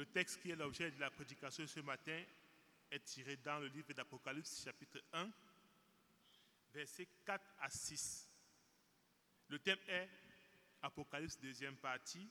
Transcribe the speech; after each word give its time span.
Le 0.00 0.06
texte 0.06 0.40
qui 0.40 0.50
est 0.50 0.56
l'objet 0.56 0.90
de 0.90 0.98
la 0.98 1.10
prédication 1.10 1.66
ce 1.66 1.80
matin 1.80 2.24
est 2.90 3.04
tiré 3.04 3.36
dans 3.36 3.58
le 3.58 3.66
livre 3.66 3.92
d'Apocalypse 3.92 4.64
chapitre 4.64 4.98
1, 5.12 5.30
versets 6.72 7.06
4 7.26 7.44
à 7.60 7.68
6. 7.68 8.26
Le 9.48 9.58
thème 9.58 9.76
est 9.86 10.08
Apocalypse 10.80 11.38
deuxième 11.38 11.76
partie, 11.76 12.26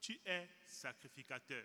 Tu 0.00 0.18
es 0.24 0.50
sacrificateur. 0.64 1.64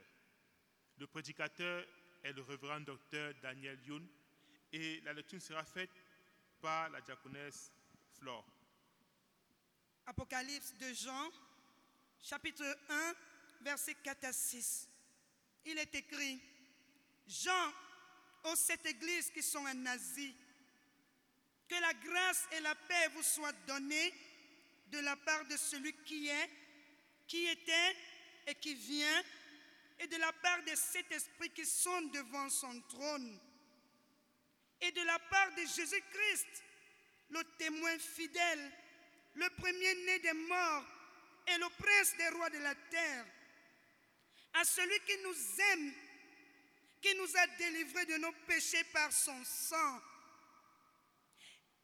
Le 1.00 1.08
prédicateur 1.08 1.88
est 2.22 2.34
le 2.34 2.44
révérend 2.44 2.82
docteur 2.82 3.34
Daniel 3.42 3.80
Youn 3.88 4.08
et 4.72 5.02
la 5.02 5.14
lecture 5.14 5.42
sera 5.42 5.66
faite 5.66 6.06
par 6.62 6.88
la 6.92 7.02
diaconesse 7.02 7.72
Flore. 8.12 8.46
Apocalypse 10.06 10.76
de 10.78 10.94
Jean, 10.94 11.32
chapitre 12.22 12.78
1, 12.90 13.16
versets 13.64 13.96
4 14.04 14.26
à 14.26 14.34
6. 14.34 14.91
Il 15.66 15.78
est 15.78 15.94
écrit, 15.96 16.42
Jean, 17.28 17.74
aux 18.44 18.56
sept 18.56 18.86
églises 18.86 19.30
qui 19.32 19.44
sont 19.44 19.60
en 19.60 19.86
Asie, 19.86 20.36
que 21.68 21.76
la 21.76 21.94
grâce 21.94 22.48
et 22.52 22.60
la 22.62 22.76
paix 22.76 23.08
vous 23.14 23.24
soient 23.24 23.54
données 23.68 24.14
de 24.88 25.00
la 25.00 25.16
part 25.16 25.46
de 25.46 25.56
celui 25.56 25.94
qui 26.04 26.28
est, 26.28 26.50
qui 27.28 27.48
était 27.48 27.96
et 28.48 28.56
qui 28.56 28.76
vient, 28.76 29.24
et 30.00 30.08
de 30.08 30.18
la 30.18 30.34
part 30.34 30.64
de 30.64 30.76
cet 30.76 31.12
esprit 31.12 31.50
qui 31.52 31.66
sont 31.66 32.02
devant 32.14 32.50
son 32.50 32.82
trône, 32.90 33.40
et 34.82 34.92
de 34.92 35.02
la 35.04 35.20
part 35.20 35.54
de 35.56 35.62
Jésus-Christ, 35.62 36.64
le 37.30 37.44
témoin 37.58 37.98
fidèle, 38.00 38.72
le 39.36 39.50
premier-né 39.52 40.20
des 40.20 40.34
morts 40.34 40.86
et 41.48 41.58
le 41.58 41.70
prince 41.78 42.18
des 42.18 42.30
rois 42.30 42.50
de 42.50 42.58
la 42.58 42.76
terre, 42.76 43.26
à 44.54 44.64
celui 44.64 45.00
qui 45.02 45.18
nous 45.24 45.62
aime, 45.72 45.94
qui 47.02 47.16
nous 47.16 47.38
a 47.38 47.48
délivrés 47.58 48.06
de 48.06 48.18
nos 48.18 48.32
péchés 48.48 48.84
par 48.94 49.12
son 49.12 49.44
sang, 49.44 50.02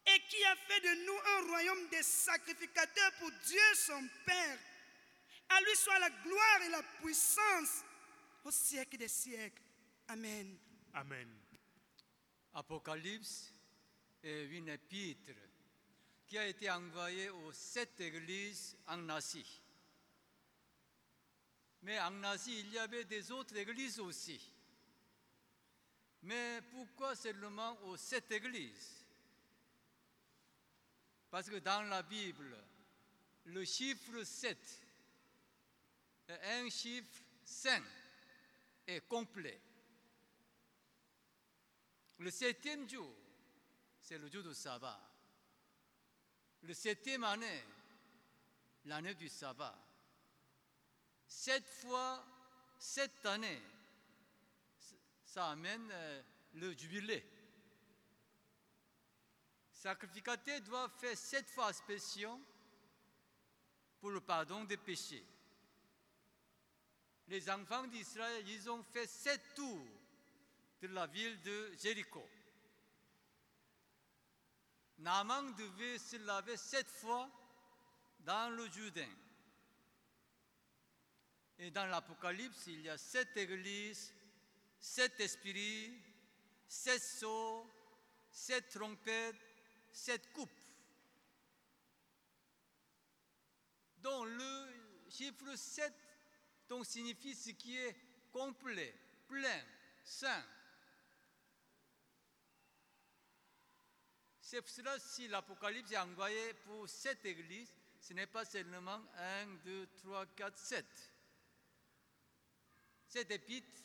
et 0.08 0.20
qui 0.30 0.44
a 0.46 0.56
fait 0.56 0.82
de 0.82 1.06
nous 1.06 1.20
un 1.36 1.48
royaume 1.50 1.90
des 1.90 2.04
sacrificateurs 2.04 3.12
pour 3.20 3.32
Dieu 3.46 3.76
son 3.76 4.08
Père. 4.26 4.60
À 5.50 5.62
lui 5.62 5.76
soit 5.76 6.00
la 6.00 6.10
gloire 6.10 6.62
et 6.66 6.70
la 6.70 6.84
puissance 7.02 7.84
au 8.44 8.52
siècle 8.52 8.98
des 8.98 9.08
siècles. 9.08 9.64
Amen. 10.08 10.58
Amen. 10.94 11.30
Apocalypse 12.54 13.52
est 14.24 14.46
une 14.46 14.70
épître 14.70 15.32
qui 16.26 16.38
a 16.38 16.48
été 16.48 16.70
envoyée 16.70 17.30
aux 17.30 17.54
sept 17.54 18.00
églises 18.02 18.78
en 18.88 19.08
Asie. 19.10 19.62
Mais 21.82 22.00
en 22.00 22.24
Asie, 22.24 22.60
il 22.60 22.72
y 22.72 22.80
avait 22.80 23.06
des 23.06 23.32
autres 23.32 23.56
églises 23.56 24.00
aussi. 24.00 24.40
Mais 26.24 26.62
pourquoi 26.72 27.16
seulement 27.16 27.80
aux 27.84 27.98
sept 27.98 28.32
églises? 28.32 29.06
Parce 31.30 31.50
que 31.50 31.58
dans 31.58 31.84
la 31.84 32.04
Bible, 32.04 32.58
le 33.46 33.64
chiffre 33.64 34.24
7 34.24 34.58
est 36.28 36.60
un 36.60 36.70
chiffre 36.70 37.22
saint 37.44 37.84
et 38.88 39.02
complet. 39.02 39.62
Le 42.20 42.32
septième 42.32 42.90
jour, 42.90 43.14
c'est 44.02 44.18
le 44.18 44.30
jour 44.30 44.44
du 44.44 44.54
sabbat. 44.54 45.00
Le 46.64 46.74
septième 46.74 47.24
année, 47.24 47.64
l'année 48.86 49.14
du 49.14 49.30
sabbat. 49.30 49.87
Sept 51.28 51.68
fois, 51.68 52.24
sept 52.80 53.26
années, 53.26 53.62
ça 55.26 55.50
amène 55.50 55.90
euh, 55.92 56.24
le 56.54 56.74
jubilé. 56.74 57.24
Sacrificateur 59.72 60.62
doit 60.62 60.90
faire 60.90 61.18
sept 61.18 61.48
fois 61.50 61.68
aspersion 61.68 62.42
pour 64.00 64.12
le 64.12 64.22
pardon 64.22 64.64
des 64.64 64.78
péchés. 64.78 65.24
Les 67.28 67.50
enfants 67.50 67.86
d'Israël, 67.88 68.48
ils 68.48 68.70
ont 68.70 68.82
fait 68.84 69.06
sept 69.06 69.54
tours 69.54 69.86
de 70.82 70.88
la 70.88 71.08
ville 71.08 71.40
de 71.42 71.74
Jéricho. 71.82 72.28
Naaman 75.00 75.54
devait 75.56 76.00
se 76.00 76.16
laver 76.18 76.58
sept 76.58 76.90
fois 76.90 77.30
dans 78.20 78.50
le 78.56 78.68
Jourdain. 78.72 79.10
Et 81.60 81.72
dans 81.72 81.86
l'Apocalypse, 81.88 82.68
il 82.68 82.82
y 82.82 82.90
a 82.90 82.98
sept 82.98 83.36
églises, 83.38 84.14
sept 84.80 85.20
esprits, 85.20 86.00
sept 86.68 87.02
sceaux, 87.02 87.68
sept 88.30 88.70
trompettes, 88.70 89.36
sept 89.92 90.32
coupes. 90.34 90.52
dont 94.08 94.24
le 94.24 94.68
chiffre 95.10 95.56
7 95.56 95.94
donc, 96.70 96.86
signifie 96.86 97.36
ce 97.36 97.52
qui 97.52 97.78
est 97.78 97.96
complet, 98.32 98.94
plein, 99.28 99.62
saint. 100.04 100.46
C'est 104.42 104.62
pour 104.62 104.70
cela 104.70 104.98
si 105.00 105.28
l'Apocalypse 105.28 105.92
est 105.92 105.98
envoyé 105.98 106.54
pour 106.66 106.88
cette 106.88 107.26
église, 107.26 107.74
ce 108.00 108.14
n'est 108.14 108.28
pas 108.28 108.46
seulement 108.46 109.02
1, 109.18 109.46
2, 109.66 109.88
3, 110.04 110.26
4, 110.28 110.58
7. 110.58 110.86
Cette 113.08 113.32
épître, 113.32 113.82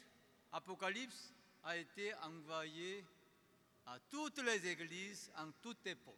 Apocalypse, 0.52 1.32
a 1.62 1.76
été 1.76 2.14
envoyée 2.16 3.04
à 3.86 3.98
toutes 4.10 4.38
les 4.42 4.66
églises 4.66 5.30
en 5.36 5.50
toute 5.62 5.86
époque. 5.86 6.16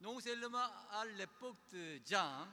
Non 0.00 0.20
seulement 0.20 0.70
à 0.90 1.04
l'époque 1.16 1.58
de 1.72 2.00
Jean, 2.06 2.46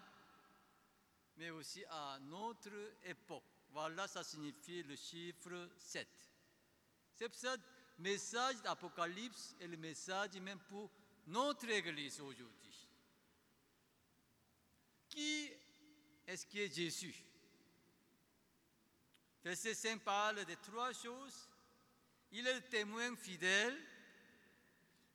mais 1.38 1.50
aussi 1.50 1.84
à 1.90 2.20
notre 2.22 2.72
époque. 3.04 3.44
Voilà, 3.72 4.08
ça 4.08 4.24
signifie 4.24 4.84
le 4.84 4.96
chiffre 4.96 5.70
7. 5.78 6.08
C'est 7.16 7.30
pour 7.30 7.38
ça 7.38 7.56
le 7.56 7.62
message 8.00 8.62
d'Apocalypse 8.62 9.56
est 9.60 9.68
le 9.68 9.78
message 9.78 10.34
même 10.40 10.60
pour 10.60 10.90
notre 11.28 11.70
Église 11.70 12.20
aujourd'hui. 12.20 12.90
Qui 15.10 15.52
est-ce 16.26 16.46
qui 16.46 16.62
est 16.62 16.74
Jésus? 16.74 17.24
Verset 19.44 19.76
5 19.76 20.02
parle 20.04 20.46
de 20.46 20.56
trois 20.56 20.94
choses. 20.94 21.50
Il 22.32 22.48
est 22.48 22.54
le 22.54 22.62
témoin 22.62 23.16
fidèle, 23.16 23.78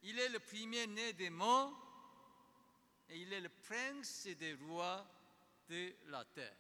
il 0.03 0.19
est 0.19 0.29
le 0.29 0.39
premier-né 0.39 1.15
des 1.15 1.31
morts, 1.31 1.89
et 3.09 3.19
il 3.19 3.33
est 3.33 3.41
le 3.41 3.49
prince 3.49 4.27
des 4.27 4.55
rois 4.55 5.07
de 5.69 5.95
la 6.07 6.25
terre. 6.27 6.57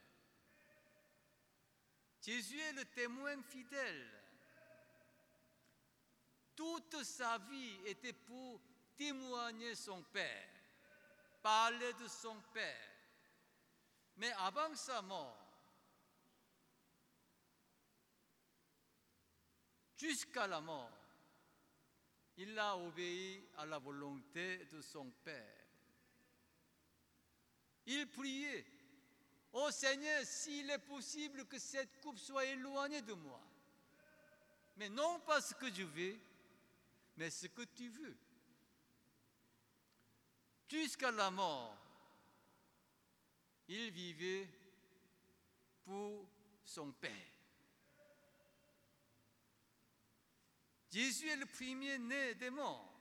Jésus 2.23 2.59
est 2.59 2.73
le 2.73 2.85
témoin 2.87 3.41
fidèle. 3.43 4.07
Toute 6.57 7.05
sa 7.05 7.39
vie 7.39 7.79
était 7.87 8.13
pour 8.13 8.61
témoigner 8.97 9.75
son 9.75 10.03
Père, 10.03 10.49
parler 11.43 11.93
de 11.95 12.09
son 12.09 12.41
Père. 12.53 12.91
Mais 14.17 14.33
avant 14.33 14.75
sa 14.75 15.01
mort, 15.03 15.48
jusqu'à 19.99 20.47
la 20.47 20.61
mort, 20.61 20.93
il 22.37 22.57
a 22.59 22.77
obéi 22.77 23.49
à 23.57 23.67
la 23.67 23.79
volonté 23.79 24.65
de 24.67 24.81
son 24.81 25.11
Père. 25.25 25.67
Il 27.87 28.07
priait, 28.11 28.65
Ô 29.53 29.71
Seigneur, 29.71 30.25
s'il 30.25 30.71
est 30.71 30.79
possible 30.79 31.47
que 31.47 31.59
cette 31.59 32.01
coupe 32.01 32.19
soit 32.19 32.45
éloignée 32.45 33.03
de 33.03 33.15
moi, 33.15 33.41
mais 34.77 34.89
non 34.89 35.21
pas 35.21 35.41
ce 35.41 35.55
que 35.55 35.73
je 35.73 35.83
veux, 35.83 36.17
mais 37.17 37.31
ce 37.31 37.49
que 37.49 37.63
tu 37.63 37.89
veux. 37.89 38.17
Jusqu'à 40.69 41.11
la 41.11 41.31
mort, 41.31 41.77
il 43.69 43.91
vivait 43.91 44.49
pour 45.85 46.29
son 46.65 46.93
Père. 46.93 47.38
Jésus 50.91 51.29
est 51.29 51.37
le 51.37 51.47
premier-né 51.47 52.35
des 52.35 52.51
morts. 52.51 52.95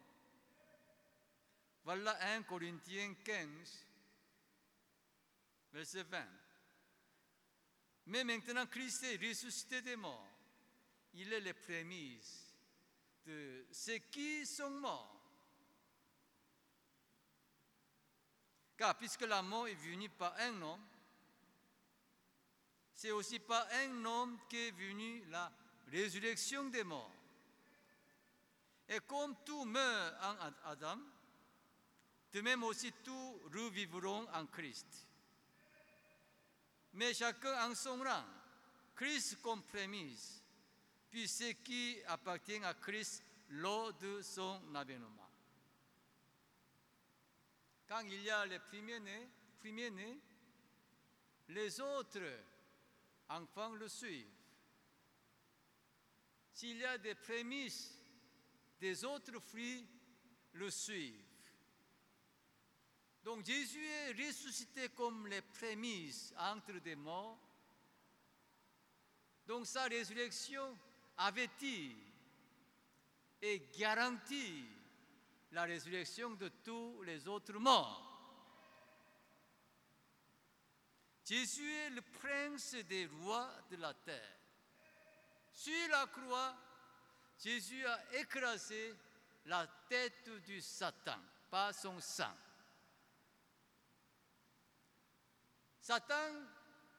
Voilà 1.84 2.18
1 2.34 2.44
Corinthiens 2.44 3.14
15, 3.24 3.86
verset 5.72 6.04
20. 6.04 6.28
Mais 8.08 8.24
maintenant, 8.24 8.66
Christ 8.66 9.04
est 9.04 9.18
ressuscité 9.18 9.82
des 9.82 9.96
morts. 9.96 10.28
Il 11.14 11.32
est 11.32 11.40
les 11.40 11.54
prémices 11.54 12.54
de 13.26 13.66
ceux 13.72 13.98
qui 13.98 14.46
sont 14.46 14.70
morts. 14.70 15.14
Car 18.78 18.98
puisque 18.98 19.22
la 19.22 19.42
mort 19.42 19.68
est 19.68 19.76
venue 19.76 20.10
par 20.10 20.36
un 20.40 20.62
homme, 20.62 20.88
c'est 22.94 23.12
aussi 23.12 23.40
par 23.40 23.68
un 23.72 24.06
homme 24.06 24.40
qu'est 24.50 24.72
venue 24.72 25.26
la 25.26 25.52
résurrection 25.88 26.66
des 26.66 26.84
morts. 26.84 27.17
Et 28.90 29.00
comme 29.02 29.36
tout 29.46 29.66
meurt 29.66 30.16
en 30.24 30.70
Adam, 30.70 31.00
de 32.32 32.42
même 32.42 32.64
aussi 32.64 32.92
tous 33.04 33.42
revivront 33.54 34.28
en 34.34 34.46
Christ. 34.48 35.08
Mais 36.94 37.14
chacun 37.14 37.70
en 37.70 37.76
son 37.76 37.98
rang, 38.04 38.24
Christ 38.96 39.42
comme 39.42 39.64
prémisse, 39.64 40.42
puis 41.10 41.28
ce 41.28 41.52
qui 41.52 41.98
appartient 42.08 42.64
à 42.64 42.74
Christ 42.74 43.24
lors 43.50 43.94
de 43.94 44.22
son 44.22 44.76
avènement. 44.76 45.30
Quand 47.88 48.02
il 48.02 48.22
y 48.22 48.30
a 48.30 48.46
les 48.46 48.60
premiers-nés, 48.60 49.30
premiers 49.60 50.20
les 51.50 51.80
autres 51.80 52.44
enfants 53.30 53.74
le 53.74 53.88
suivent. 53.88 54.28
S'il 56.52 56.78
y 56.78 56.86
a 56.86 56.98
des 56.98 57.16
prémices, 57.16 57.98
des 58.80 59.04
autres 59.04 59.40
fruits 59.40 59.88
le 60.54 60.70
suivent. 60.70 61.24
Donc 63.24 63.46
Jésus 63.46 63.84
est 63.84 64.14
ressuscité 64.14 64.90
comme 64.90 65.28
les 65.28 65.42
prémices 65.42 66.34
entre 66.38 66.74
des 66.80 66.96
morts. 66.96 67.40
Donc 69.46 69.68
sa 69.68 69.84
résurrection 69.84 70.78
avait 71.18 71.50
dit 71.60 71.96
et 73.42 73.68
garantit 73.78 74.66
la 75.52 75.64
résurrection 75.64 76.32
de 76.32 76.50
tous 76.64 77.02
les 77.04 77.28
autres 77.28 77.58
morts? 77.60 78.04
Jésus 81.24 81.70
est 81.70 81.90
le 81.90 82.02
prince 82.02 82.76
des 82.76 83.06
rois 83.08 83.52
de 83.70 83.76
la 83.76 83.94
terre. 83.94 84.38
Sur 85.52 85.90
la 85.90 86.08
croix, 86.08 86.56
Jésus 87.40 87.86
a 87.86 88.16
écrasé 88.16 88.96
la 89.46 89.68
tête 89.88 90.30
du 90.46 90.60
Satan 90.62 91.20
par 91.50 91.74
son 91.74 92.00
sang. 92.00 92.34
Satan 95.80 96.34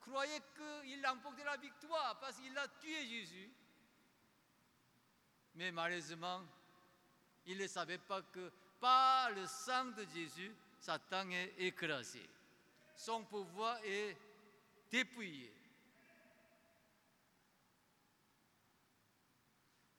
croyait 0.01 0.41
qu'il 0.55 1.05
emportait 1.05 1.43
la 1.43 1.57
victoire 1.57 2.19
parce 2.19 2.37
qu'il 2.37 2.57
a 2.57 2.67
tué 2.67 3.05
Jésus. 3.05 3.51
Mais 5.55 5.71
malheureusement, 5.71 6.41
il 7.45 7.57
ne 7.57 7.67
savait 7.67 7.97
pas 7.97 8.21
que 8.21 8.51
par 8.79 9.31
le 9.31 9.45
sang 9.45 9.85
de 9.85 10.05
Jésus, 10.13 10.55
Satan 10.79 11.29
est 11.31 11.53
écrasé. 11.59 12.27
Son 12.95 13.23
pouvoir 13.25 13.77
est 13.83 14.17
dépouillé. 14.89 15.53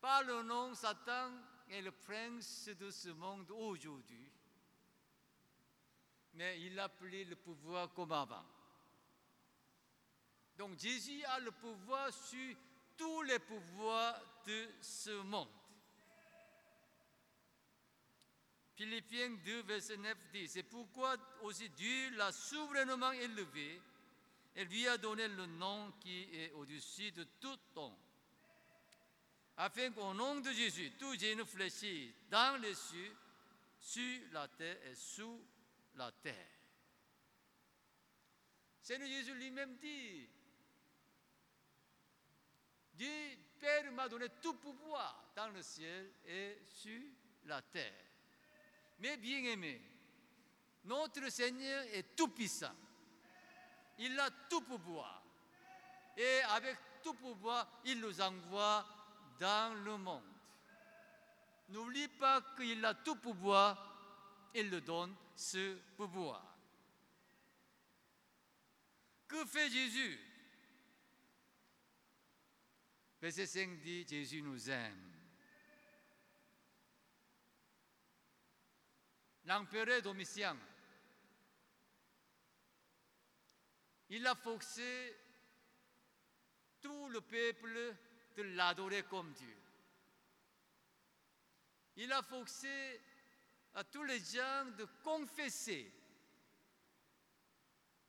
Par 0.01 0.23
le 0.25 0.43
nom, 0.43 0.75
Satan 0.75 1.31
est 1.69 1.83
le 1.83 1.93
prince 1.93 2.69
de 2.69 2.91
ce 2.91 3.11
monde 3.11 3.51
aujourd'hui. 3.51 4.31
Mais 6.35 6.61
il 6.61 6.79
a 6.79 6.89
pris 6.89 7.25
le 7.25 7.37
pouvoir 7.37 7.93
comme 7.93 8.13
avant. 8.13 8.45
Donc 10.57 10.79
Jésus 10.79 11.25
a 11.25 11.41
le 11.41 11.51
pouvoir 11.53 12.13
sur 12.13 12.57
tous 12.97 13.23
les 13.23 13.39
pouvoirs 13.39 14.21
de 14.47 14.69
ce 14.81 15.23
monde. 15.23 15.49
Philippiens 18.75 19.37
2, 19.45 19.63
verset 19.63 19.99
9 19.99 20.17
dit, 20.33 20.49
c'est 20.49 20.63
pourquoi 20.63 21.17
aussi 21.43 21.69
Dieu 21.71 22.11
l'a 22.17 22.33
souverainement 22.33 23.13
élevé 23.13 23.81
et 24.55 24.65
lui 24.65 24.89
a 24.89 24.97
donné 24.97 25.29
le 25.29 25.47
nom 25.47 25.93
qui 26.01 26.23
est 26.35 26.53
au-dessus 26.53 27.13
de 27.13 27.25
tout 27.41 27.59
nom, 27.77 27.95
afin 29.61 29.91
qu'au 29.93 30.15
nom 30.15 30.41
de 30.41 30.51
Jésus, 30.53 30.93
tout 30.99 31.19
genou 31.19 31.45
fléchisse 31.45 32.15
dans 32.31 32.59
les 32.63 32.75
cieux, 32.75 33.15
sur 33.79 34.21
la 34.33 34.49
terre 34.49 34.79
et 34.87 34.95
sous 34.95 35.43
la 35.97 36.11
terre. 36.13 36.49
Seigneur 38.81 39.09
Jésus 39.09 39.35
lui-même 39.35 39.77
dit, 39.77 40.29
Dieu 42.95 43.09
Père 43.59 43.93
m'a 43.93 44.09
donné 44.09 44.29
tout 44.41 44.55
pouvoir 44.55 45.31
dans 45.37 45.49
le 45.49 45.63
ciel 45.63 46.11
et 46.27 46.59
sur 46.69 47.03
la 47.45 47.61
terre. 47.61 48.05
Mais 48.99 49.19
bien 49.19 49.45
aimé, 49.45 49.81
notre 50.85 51.29
Seigneur 51.31 51.85
est 51.93 52.17
tout 52.17 52.29
puissant. 52.29 52.75
Il 53.99 54.19
a 54.19 54.31
tout 54.49 54.63
pouvoir. 54.63 55.23
Et 56.17 56.41
avec 56.49 56.77
tout 57.03 57.15
pouvoir, 57.15 57.81
il 57.85 58.01
nous 58.01 58.21
envoie 58.21 59.00
dans 59.41 59.75
le 59.85 59.97
monde. 59.97 60.23
N'oublie 61.71 62.09
pas 62.09 62.43
qu'il 62.57 62.85
a 62.85 62.95
tout 62.95 63.17
pouvoir, 63.17 64.51
il 64.55 64.69
le 64.69 64.81
donne 64.83 65.17
ce 65.35 65.77
pouvoir. 65.97 66.45
Que 69.27 69.45
fait 69.47 69.71
Jésus? 69.71 70.19
Verset 73.21 73.47
5 73.47 73.81
dit, 73.81 74.07
Jésus 74.07 74.43
nous 74.43 74.71
aime. 74.71 75.13
L'empereur 79.45 80.03
Domitien, 80.03 80.57
il 84.11 84.27
a 84.27 84.35
forcé 84.35 85.17
tout 86.81 87.09
le 87.09 87.21
peuple 87.21 87.97
de 88.43 88.57
l'adorer 88.57 89.03
comme 89.05 89.33
Dieu. 89.33 89.57
Il 91.97 92.13
a 92.13 92.23
forcé 92.23 93.01
à 93.75 93.85
tous 93.85 94.03
les 94.05 94.19
gens 94.21 94.65
de 94.79 94.87
confesser 95.05 95.93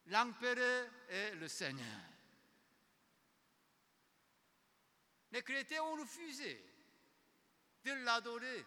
l'empereur 0.08 0.90
est 1.10 1.36
le 1.36 1.48
Seigneur. 1.48 2.02
Les 5.32 5.42
chrétiens 5.44 5.84
ont 5.84 5.96
refusé 5.96 6.62
de 7.86 7.92
l'adorer, 8.04 8.66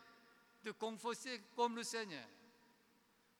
de 0.63 0.71
confesser 0.73 1.43
comme 1.55 1.77
le 1.77 1.83
Seigneur. 1.83 2.27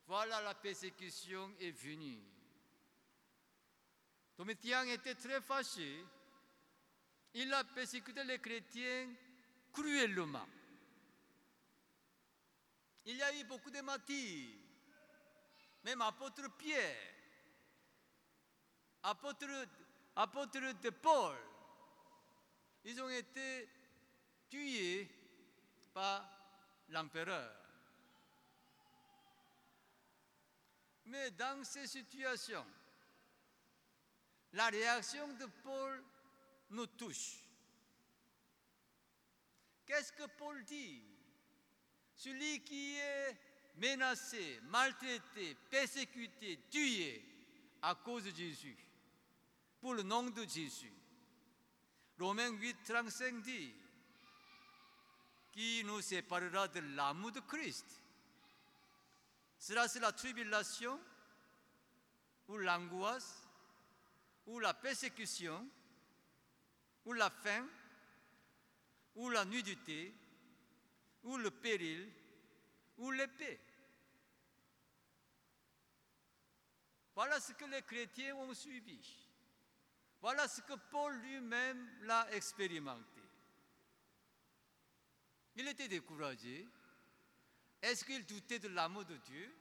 Voilà 0.07 0.41
la 0.41 0.53
persécution 0.53 1.51
est 1.59 1.71
venue. 1.71 2.19
Domitian 4.37 4.83
était 4.83 5.15
très 5.15 5.41
fâché. 5.41 6.05
Il 7.37 7.53
a 7.53 7.65
persécuté 7.65 8.23
les 8.23 8.39
chrétiens 8.39 9.13
cruellement. 9.73 10.47
Il 13.05 13.17
y 13.17 13.21
a 13.21 13.35
eu 13.35 13.43
beaucoup 13.43 13.69
de 13.69 13.81
martyrs. 13.81 14.57
Même 15.83 16.01
apôtre 16.01 16.49
Pierre, 16.57 17.13
apôtre, 19.03 19.67
apôtre 20.15 20.79
de 20.81 20.89
Paul, 20.91 21.35
ils 22.85 23.01
ont 23.01 23.09
été 23.09 23.69
tués 24.49 25.09
par 25.93 26.25
l'empereur. 26.87 27.53
Mais 31.03 31.31
dans 31.31 31.65
ces 31.65 31.85
situations, 31.85 32.65
la 34.53 34.67
réaction 34.69 35.27
de 35.33 35.45
Paul 35.61 36.01
nous 36.69 36.87
touche. 36.87 37.37
Qu'est-ce 39.85 40.11
que 40.13 40.25
Paul 40.37 40.63
dit? 40.63 41.03
Celui 42.15 42.63
qui 42.63 42.95
est 42.95 43.37
menacé, 43.77 44.59
maltraité, 44.63 45.55
persécuté, 45.69 46.59
tué 46.71 47.23
à 47.81 47.93
cause 47.95 48.23
de 48.23 48.31
Jésus, 48.31 48.77
pour 49.79 49.93
le 49.93 50.03
nom 50.03 50.23
de 50.23 50.43
Jésus. 50.45 50.93
Romains 52.17 52.49
8, 52.49 52.77
35 52.85 53.41
dit, 53.41 53.73
qui 55.51 55.83
nous 55.85 56.01
séparera 56.01 56.67
de 56.67 56.79
l'amour 56.79 57.31
de 57.31 57.41
Christ 57.41 57.85
cela, 59.65 59.87
c'est 59.87 59.99
la 59.99 60.11
tribulation, 60.11 60.99
ou 62.47 62.57
l'angoisse, 62.57 63.47
ou 64.45 64.59
la 64.59 64.75
persécution, 64.75 65.67
ou 67.05 67.13
la 67.13 67.29
faim, 67.29 67.67
ou 69.15 69.29
la 69.29 69.45
nudité, 69.45 70.13
ou 71.23 71.37
le 71.37 71.51
péril, 71.51 72.11
ou 72.97 73.11
l'épée. 73.11 73.59
Voilà 77.15 77.39
ce 77.39 77.53
que 77.53 77.65
les 77.65 77.81
chrétiens 77.81 78.35
ont 78.35 78.53
suivi. 78.53 78.99
Voilà 80.21 80.47
ce 80.47 80.61
que 80.61 80.73
Paul 80.73 81.15
lui-même 81.19 81.89
l'a 82.01 82.29
expérimenté. 82.33 83.21
Il 85.55 85.67
était 85.67 85.87
découragé, 85.87 86.67
est-ce 87.81 88.03
qu'il 88.03 88.25
doutait 88.25 88.59
de 88.59 88.67
l'amour 88.67 89.05
de 89.05 89.15
Dieu? 89.17 89.55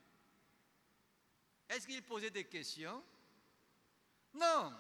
Est-ce 1.68 1.86
qu'il 1.86 2.02
posait 2.02 2.30
des 2.30 2.44
questions? 2.44 3.04
Non. 4.32 4.74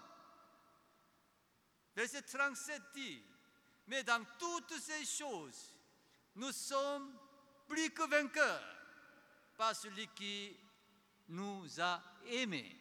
Verset 1.94 2.22
37 2.22 2.82
dit, 2.94 3.22
mais 3.86 4.02
dans 4.02 4.24
toutes 4.38 4.78
ces 4.78 5.04
choses, 5.04 5.74
nous 6.34 6.52
sommes 6.52 7.16
plus 7.68 7.90
que 7.90 8.02
vainqueurs 8.08 8.76
par 9.56 9.74
celui 9.76 10.08
qui 10.08 10.56
nous 11.28 11.80
a 11.80 12.02
aimés. 12.26 12.76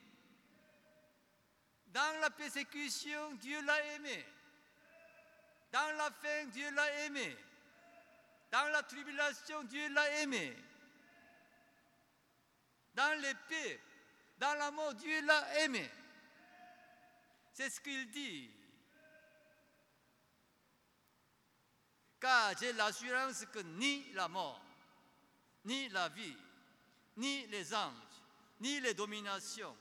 Dans 1.87 2.19
la 2.21 2.31
persécution, 2.31 3.33
Dieu 3.35 3.61
l'a 3.61 3.95
aimé. 3.95 4.25
Dans 5.71 5.95
la 5.97 6.09
faim, 6.09 6.45
Dieu 6.51 6.71
l'a 6.71 7.05
aimé. 7.05 7.37
Dans 8.51 8.71
la 8.71 8.81
tribulation, 8.83 9.63
Dieu 9.63 9.89
l'a 9.89 10.21
aimé. 10.21 10.55
Dans 12.95 13.19
l'épée, 13.21 13.79
dans 14.37 14.53
la 14.55 14.71
mort, 14.71 14.93
Dieu 14.95 15.21
l'a 15.21 15.63
aimé. 15.63 15.89
C'est 17.53 17.69
ce 17.69 17.79
qu'il 17.79 18.09
dit. 18.09 18.62
Car 22.23 22.57
j'ai 22.57 22.71
l'assurance 22.71 23.43
que 23.51 23.59
ni 23.59 24.13
la 24.13 24.29
mort, 24.29 24.61
ni 25.65 25.89
la 25.89 26.07
vie, 26.07 26.37
ni 27.17 27.45
les 27.47 27.73
anges, 27.73 27.91
ni 28.61 28.79
les 28.79 28.93
dominations, 28.93 29.75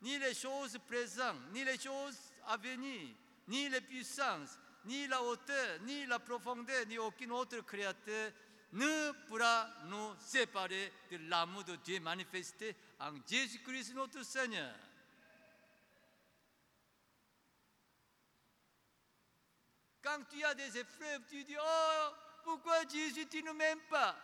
ni 0.00 0.18
les 0.18 0.32
choses 0.32 0.78
présentes, 0.88 1.36
ni 1.52 1.62
les 1.62 1.78
choses 1.78 2.16
à 2.46 2.56
venir, 2.56 3.10
ni 3.46 3.68
les 3.68 3.82
puissances, 3.82 4.58
ni 4.86 5.06
la 5.06 5.22
hauteur, 5.22 5.80
ni 5.82 6.06
la 6.06 6.18
profondeur, 6.18 6.86
ni 6.86 6.96
aucun 6.96 7.28
autre 7.28 7.60
créateur 7.60 8.32
ne 8.72 9.12
pourra 9.28 9.68
nous 9.84 10.14
séparer 10.18 10.90
de 11.10 11.18
l'amour 11.28 11.62
de 11.64 11.76
Dieu 11.76 12.00
manifesté 12.00 12.74
en 13.00 13.12
Jésus-Christ 13.28 13.92
notre 13.94 14.24
Seigneur. 14.24 14.74
Quand 20.02 20.18
tu 20.30 20.42
as 20.44 20.54
des 20.54 20.78
épreuves, 20.78 21.22
tu 21.28 21.44
dis, 21.44 21.56
oh, 21.60 22.08
pourquoi 22.42 22.86
Jésus, 22.88 23.26
tu 23.28 23.42
ne 23.42 23.52
m'aimes 23.52 23.82
pas? 23.88 24.16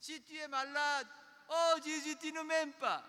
Si 0.00 0.20
tu 0.22 0.36
es 0.36 0.48
malade, 0.48 1.06
oh 1.48 1.74
Jésus, 1.82 2.16
tu 2.16 2.32
ne 2.32 2.42
m'aimes 2.42 2.72
pas. 2.74 3.04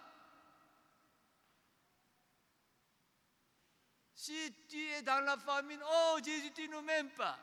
Si 4.14 4.54
tu 4.70 4.78
es 4.92 5.02
dans 5.02 5.24
la 5.24 5.38
famine, 5.38 5.82
oh 5.84 6.18
Jésus, 6.24 6.52
tu 6.54 6.68
ne 6.70 6.80
m'aimes 6.82 7.12
pas. 7.12 7.38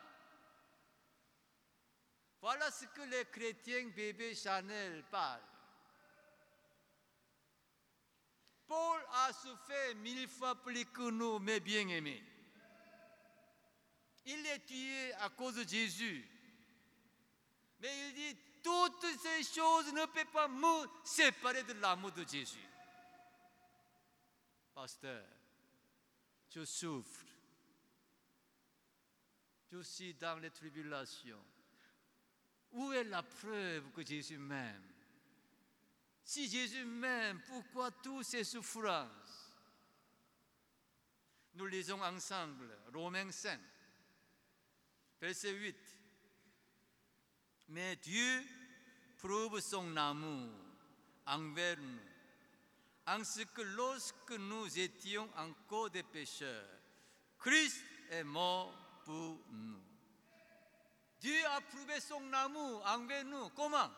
Voilà 2.41 2.71
ce 2.71 2.87
que 2.87 3.03
les 3.03 3.25
chrétiens 3.27 3.89
bébés 3.89 4.35
Chanel 4.35 5.05
parlent. 5.11 5.41
Paul 8.67 9.01
a 9.13 9.33
souffert 9.33 9.95
mille 9.97 10.29
fois 10.29 10.55
plus 10.55 10.87
que 10.87 11.11
nous, 11.11 11.39
mes 11.39 11.61
bien-aimés. 11.61 12.32
Il 14.27 14.47
est 14.47 14.65
tué 14.67 15.13
à 15.15 15.29
cause 15.31 15.57
de 15.57 15.69
Jésus. 15.69 16.25
Mais 17.81 18.09
il 18.09 18.15
dit, 18.15 18.39
toutes 18.63 19.05
ces 19.21 19.43
choses 19.43 19.93
ne 19.93 20.07
peuvent 20.07 20.27
pas 20.27 20.49
me 20.49 20.87
séparer 21.05 21.65
de 21.65 21.73
l'amour 21.75 22.13
de 22.13 22.25
Jésus. 22.27 22.69
Pasteur, 24.75 25.25
je 26.51 26.65
souffre. 26.65 27.27
Je 29.73 29.83
suis 29.83 30.15
dans 30.15 30.39
les 30.39 30.51
tribulations. 30.51 31.45
Où 32.73 32.93
est 32.93 33.05
la 33.05 33.23
preuve 33.23 33.91
que 33.91 34.05
Jésus 34.05 34.39
m'aime? 34.39 34.93
Si 36.25 36.49
Jésus 36.49 36.85
m'aime, 36.85 37.41
pourquoi 37.49 37.91
toutes 37.91 38.25
ces 38.25 38.45
souffrances? 38.45 39.51
Nous 41.55 41.67
lisons 41.67 42.03
ensemble 42.03 42.79
Romains 42.95 43.31
5, 43.31 43.61
verset 45.23 45.53
8. 45.53 45.77
Mais 47.69 47.95
Dieu 47.97 48.45
prouve 49.19 49.61
son 49.61 49.97
amour 49.97 50.51
envers 51.25 51.79
nous, 51.79 52.01
en 53.07 53.23
ce 53.23 53.43
que 53.43 53.63
lorsque 53.63 54.33
nous 54.33 54.79
étions 54.79 55.29
encore 55.37 55.91
des 55.91 56.03
pécheurs, 56.03 56.69
Christ 57.39 57.81
est 58.11 58.25
mort 58.25 58.75
pour 59.05 59.39
nous. 59.53 59.81
Dieu 61.21 61.47
a 61.47 61.61
prouvé 61.61 62.01
son 62.01 62.33
amour 62.33 62.85
envers 62.85 63.25
nous. 63.25 63.49
Comment? 63.51 63.91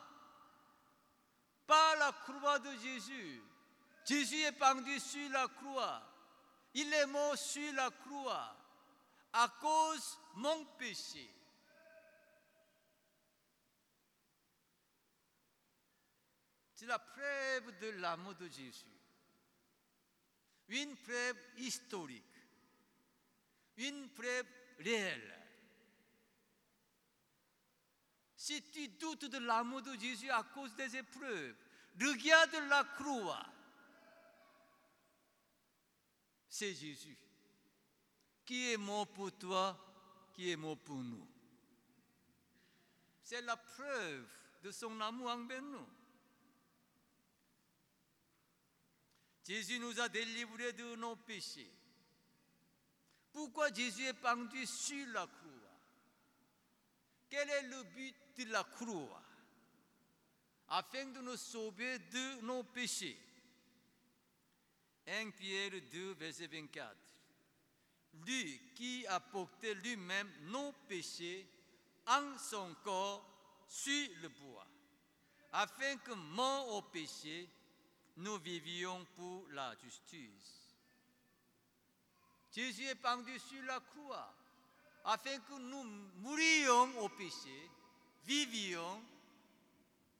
Par 1.65 1.95
la 1.97 2.11
croix 2.11 2.59
de 2.59 2.71
Jésus. 2.77 3.41
Jésus 4.05 4.43
est 4.43 4.51
pendu 4.51 4.99
sur 4.99 5.27
la 5.31 5.47
croix. 5.47 6.03
Il 6.75 6.93
est 6.93 7.07
mort 7.07 7.35
sur 7.35 7.73
la 7.73 7.89
croix 7.89 8.54
à 9.35 9.49
cause 9.59 10.17
mon 10.35 10.65
péché. 10.77 11.29
C'est 16.73 16.85
la 16.85 16.99
preuve 16.99 17.77
de 17.79 17.89
l'amour 18.01 18.35
de 18.35 18.47
Jésus. 18.47 18.85
Une 20.69 20.95
preuve 20.95 21.37
historique. 21.57 22.23
Une 23.77 24.09
preuve 24.09 24.47
réelle. 24.79 25.41
Si 28.37 28.61
tu 28.71 28.87
doutes 28.89 29.25
de 29.25 29.37
l'amour 29.39 29.81
de 29.81 29.97
Jésus 29.97 30.29
à 30.29 30.43
cause 30.43 30.73
des 30.75 30.95
épreuves, 30.95 31.55
regarde 31.99 32.55
la 32.69 32.83
croix. 32.83 33.45
C'est 36.47 36.73
Jésus 36.73 37.17
qui 38.45 38.71
est 38.71 38.77
mort 38.77 39.07
pour 39.07 39.31
toi, 39.33 39.77
qui 40.33 40.51
est 40.51 40.55
mort 40.55 40.77
pour 40.77 40.97
nous? 40.97 41.27
C'est 43.23 43.41
la 43.41 43.57
preuve 43.57 44.27
de 44.63 44.71
son 44.71 44.99
amour 45.01 45.29
envers 45.29 45.61
nous. 45.61 45.87
Jésus 49.43 49.79
nous 49.79 49.99
a 49.99 50.09
délivrés 50.09 50.73
de 50.73 50.95
nos 50.95 51.15
péchés. 51.15 51.71
Pourquoi 53.31 53.71
Jésus 53.71 54.05
est 54.05 54.13
pendu 54.13 54.65
sur 54.65 55.07
la 55.09 55.27
croix? 55.27 55.51
Quel 57.29 57.49
est 57.49 57.61
le 57.63 57.83
but 57.83 58.15
de 58.37 58.51
la 58.51 58.63
croix? 58.63 59.21
Afin 60.67 61.05
de 61.05 61.19
nous 61.21 61.37
sauver 61.37 61.99
de 61.99 62.41
nos 62.41 62.63
péchés. 62.63 63.19
1 65.07 65.29
Pierre 65.31 65.81
2, 65.91 66.13
verset 66.13 66.47
24. 66.47 67.04
Lui 68.25 68.59
qui 68.75 69.05
a 69.07 69.19
porté 69.19 69.73
lui-même 69.75 70.29
nos 70.43 70.71
péchés 70.87 71.47
en 72.07 72.37
son 72.37 72.73
corps 72.83 73.25
sur 73.67 74.09
le 74.21 74.29
bois, 74.29 74.67
afin 75.51 75.97
que 75.97 76.13
mort 76.13 76.75
au 76.75 76.81
péché, 76.83 77.49
nous 78.17 78.37
vivions 78.37 79.05
pour 79.15 79.47
la 79.49 79.75
justice. 79.83 80.65
Jésus 82.51 82.85
est 82.85 82.95
pendu 82.95 83.37
sur 83.39 83.61
la 83.63 83.79
croix 83.79 84.33
afin 85.03 85.37
que 85.39 85.59
nous 85.59 85.83
mourions 86.17 86.99
au 87.01 87.09
péché, 87.09 87.69
vivions 88.23 89.03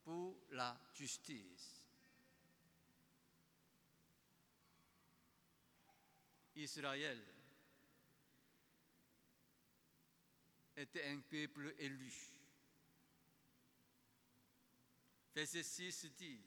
pour 0.03 0.35
la 0.51 0.77
justice. 0.93 1.85
Israël 6.55 7.34
était 10.75 11.05
un 11.05 11.19
peuple 11.19 11.73
élu. 11.77 12.13
Verset 15.33 15.63
6 15.63 16.05
dit, 16.17 16.41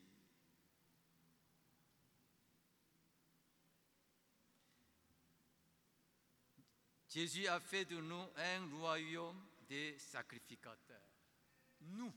Jésus 7.09 7.47
a 7.49 7.59
fait 7.61 7.85
de 7.85 8.01
nous 8.01 8.29
un 8.37 8.67
royaume 8.77 9.47
des 9.69 9.99
sacrificateurs. 9.99 11.03
Nous. 11.81 12.13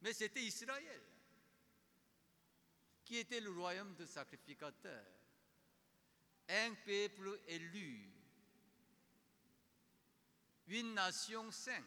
Mais 0.00 0.12
c'était 0.12 0.42
Israël 0.42 1.02
qui 3.04 3.18
était 3.18 3.40
le 3.40 3.50
royaume 3.50 3.94
des 3.94 4.06
sacrificateurs. 4.06 5.06
Un 6.48 6.74
peuple 6.84 7.40
élu. 7.46 8.15
Une 10.68 10.94
nation 10.94 11.50
sainte. 11.50 11.84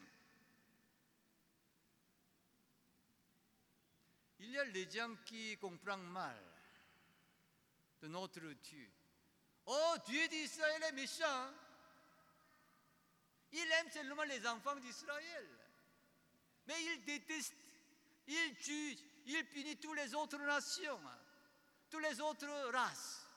Il 4.40 4.52
y 4.52 4.58
a 4.58 4.66
des 4.66 4.90
gens 4.90 5.16
qui 5.26 5.58
comprennent 5.58 6.08
mal 6.08 6.42
de 8.02 8.08
notre 8.08 8.40
Dieu. 8.40 8.90
Oh, 9.66 9.96
Dieu 10.06 10.28
d'Israël 10.30 10.84
est 10.84 10.92
méchant. 10.94 11.54
Il 13.52 13.72
aime 13.72 13.92
seulement 13.92 14.24
les 14.24 14.46
enfants 14.48 14.76
d'Israël. 14.76 15.48
Mais 16.68 16.84
il 16.86 17.04
déteste, 17.04 17.56
il 18.28 18.56
tue, 18.58 18.98
il 19.26 19.46
punit 19.50 19.78
toutes 19.78 19.98
les 19.98 20.14
autres 20.14 20.38
nations, 20.38 21.02
toutes 21.90 22.04
les 22.04 22.22
autres 22.22 22.72
races. 22.72 23.28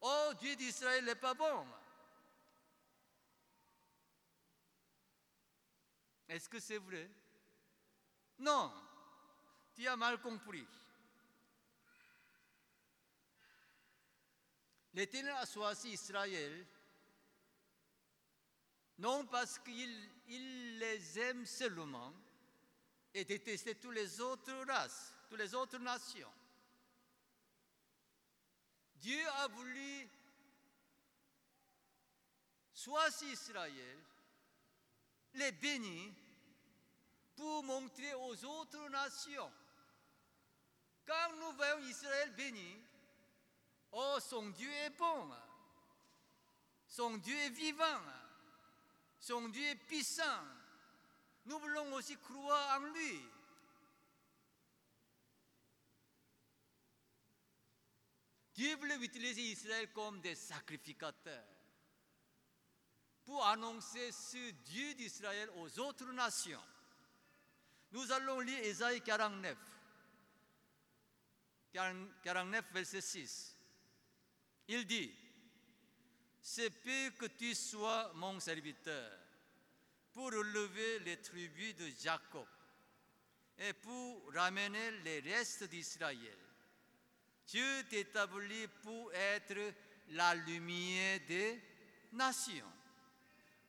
Oh, 0.00 0.32
Dieu 0.38 0.54
d'Israël 0.56 1.04
n'est 1.04 1.14
pas 1.14 1.34
bon. 1.34 1.66
Est-ce 6.32 6.48
que 6.48 6.58
c'est 6.58 6.78
vrai? 6.78 7.10
Non, 8.38 8.72
tu 9.74 9.86
as 9.86 9.96
mal 9.96 10.18
compris. 10.18 10.66
L'Éternel 14.94 15.34
a 15.36 15.44
choisi 15.44 15.90
Israël 15.90 16.66
non 18.96 19.26
parce 19.26 19.58
qu'il 19.58 20.10
il 20.28 20.78
les 20.78 21.18
aime 21.18 21.44
seulement 21.44 22.14
et 23.12 23.26
déteste 23.26 23.78
toutes 23.78 23.94
les 23.94 24.18
autres 24.20 24.54
races, 24.66 25.12
toutes 25.28 25.38
les 25.38 25.54
autres 25.54 25.78
nations. 25.78 26.32
Dieu 28.96 29.28
a 29.28 29.48
voulu 29.48 30.08
choisir 32.74 33.28
Israël, 33.28 33.98
les 35.34 35.52
bénir 35.52 36.12
pour 37.36 37.62
montrer 37.64 38.14
aux 38.14 38.44
autres 38.44 38.88
nations. 38.88 39.52
Quand 41.06 41.32
nous 41.38 41.56
voyons 41.56 41.78
Israël 41.80 42.32
béni, 42.34 42.78
oh, 43.92 44.18
son 44.20 44.50
Dieu 44.50 44.70
est 44.70 44.90
bon, 44.90 45.30
son 46.86 47.16
Dieu 47.16 47.36
est 47.36 47.50
vivant, 47.50 48.02
son 49.18 49.48
Dieu 49.48 49.64
est 49.64 49.76
puissant. 49.86 50.44
Nous 51.44 51.58
voulons 51.58 51.92
aussi 51.94 52.16
croire 52.18 52.80
en 52.80 52.84
lui. 52.84 53.20
Dieu 58.54 58.76
voulait 58.76 58.96
utiliser 58.96 59.40
Israël 59.40 59.90
comme 59.92 60.20
des 60.20 60.34
sacrificateurs 60.34 61.48
pour 63.24 63.44
annoncer 63.46 64.12
ce 64.12 64.50
Dieu 64.50 64.94
d'Israël 64.94 65.48
aux 65.56 65.78
autres 65.80 66.12
nations. 66.12 66.60
Nous 67.92 68.10
allons 68.10 68.40
lire 68.40 68.58
Ésaïe 68.64 69.02
49, 69.02 69.56
49, 72.22 72.64
verset 72.72 73.00
6. 73.00 73.56
Il 74.68 74.86
dit, 74.86 75.14
c'est 76.40 76.70
peu 76.70 77.10
que 77.18 77.26
tu 77.26 77.54
sois 77.54 78.10
mon 78.14 78.40
serviteur 78.40 79.18
pour 80.12 80.26
relever 80.26 81.00
les 81.00 81.20
tribus 81.20 81.76
de 81.76 81.88
Jacob 82.02 82.46
et 83.58 83.74
pour 83.74 84.32
ramener 84.32 84.90
les 85.02 85.20
restes 85.20 85.64
d'Israël. 85.64 86.38
Dieu 87.46 87.84
t'établit 87.90 88.68
pour 88.82 89.12
être 89.12 89.74
la 90.10 90.34
lumière 90.34 91.20
des 91.28 91.62
nations, 92.12 92.72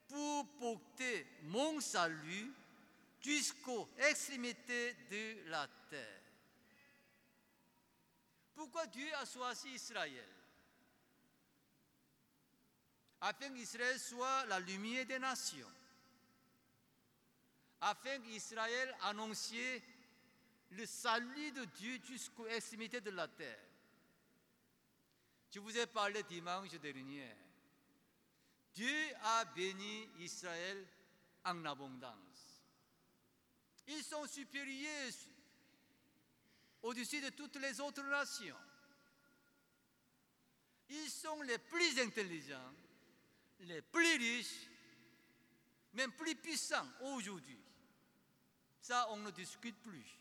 pour 0.07 0.47
porter 0.57 1.27
mon 1.43 1.81
salut 1.81 2.53
jusqu'aux 3.23 3.89
extrémités 3.97 4.93
de 5.09 5.49
la 5.49 5.67
terre. 5.89 6.21
Pourquoi 8.53 8.85
Dieu 8.87 9.07
a 9.15 9.25
choisi 9.25 9.69
Israël? 9.69 10.29
Afin 13.21 13.53
qu'Israël 13.53 13.97
soit 13.99 14.45
la 14.47 14.59
lumière 14.59 15.05
des 15.05 15.17
nations. 15.17 15.71
Afin 17.79 18.19
qu'Israël 18.19 18.95
annonce 19.01 19.53
le 20.71 20.85
salut 20.85 21.51
de 21.51 21.65
Dieu 21.65 21.99
jusqu'aux 22.03 22.47
extrémités 22.47 23.01
de 23.01 23.11
la 23.11 23.27
terre. 23.27 23.59
Je 25.51 25.59
vous 25.59 25.77
ai 25.77 25.85
parlé 25.85 26.23
dimanche 26.23 26.69
dernier. 26.71 27.29
Dieu 28.73 29.15
a 29.23 29.45
béni 29.45 30.09
Israël 30.19 30.85
en 31.45 31.63
abondance. 31.65 32.32
Ils 33.87 34.03
sont 34.03 34.25
supérieurs 34.27 35.13
au-dessus 36.81 37.21
de 37.21 37.29
toutes 37.29 37.55
les 37.57 37.79
autres 37.79 38.03
nations. 38.03 38.57
Ils 40.89 41.09
sont 41.09 41.41
les 41.43 41.57
plus 41.57 41.99
intelligents, 41.99 42.73
les 43.61 43.81
plus 43.81 44.17
riches, 44.17 44.69
même 45.93 46.11
plus 46.11 46.35
puissants 46.35 46.87
aujourd'hui. 47.01 47.59
Ça, 48.81 49.07
on 49.11 49.17
ne 49.17 49.31
discute 49.31 49.81
plus. 49.81 50.19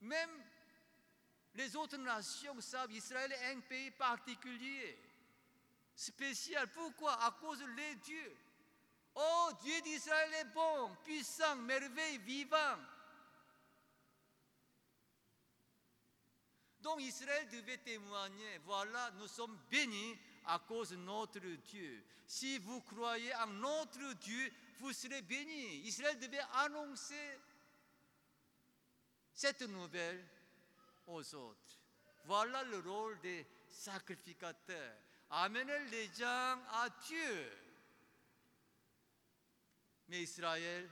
Même 0.00 0.30
les 1.54 1.76
autres 1.76 1.98
nations 1.98 2.60
savent 2.60 2.92
Israël 2.92 3.32
est 3.32 3.52
un 3.52 3.60
pays 3.60 3.90
particulier, 3.90 4.98
spécial. 5.98 6.68
Pourquoi? 6.70 7.12
À 7.24 7.32
cause 7.32 7.58
des 7.58 7.94
dieux. 7.96 8.36
Oh, 9.16 9.50
Dieu 9.62 9.80
d'Israël 9.80 10.32
est 10.34 10.54
bon, 10.54 10.94
puissant, 11.04 11.56
merveilleux, 11.56 12.20
vivant. 12.20 12.76
Donc 16.80 17.00
Israël 17.00 17.48
devait 17.48 17.78
témoigner, 17.78 18.58
voilà, 18.58 19.10
nous 19.18 19.26
sommes 19.26 19.58
bénis 19.68 20.16
à 20.46 20.60
cause 20.60 20.90
de 20.90 20.96
notre 20.96 21.40
Dieu. 21.40 22.04
Si 22.24 22.58
vous 22.58 22.80
croyez 22.82 23.34
en 23.34 23.48
notre 23.48 24.12
Dieu, 24.14 24.52
vous 24.78 24.92
serez 24.92 25.22
bénis. 25.22 25.78
Israël 25.78 26.18
devait 26.20 26.38
annoncer 26.52 27.40
cette 29.34 29.62
nouvelle 29.62 30.24
aux 31.08 31.34
autres. 31.34 31.80
Voilà 32.24 32.62
le 32.62 32.78
rôle 32.78 33.18
des 33.20 33.44
sacrificateurs. 33.66 34.96
Amener 35.30 35.84
les 35.90 36.06
gens 36.18 36.58
à 36.72 36.88
Dieu. 37.06 37.52
Mais 40.08 40.22
Israël 40.22 40.88